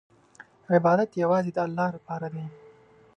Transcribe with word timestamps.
عبادت 0.73 1.09
یوازې 1.23 1.51
د 1.53 1.57
الله 1.65 1.87
لپاره 1.95 2.27
دی. 2.33 2.45